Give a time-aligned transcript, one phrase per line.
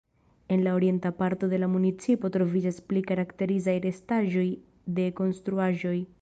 [0.47, 4.47] En la orienta parto de la municipo troviĝas pli karakterizaj restaĵoj
[5.01, 5.95] de konstruaĵoj.